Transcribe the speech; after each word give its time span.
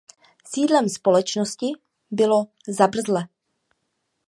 Sídlem 0.43 0.89
společnosti 0.89 1.71
bylo 2.11 2.47
Zabrze. 2.67 3.27